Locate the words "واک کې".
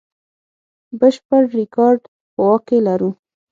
2.47-2.77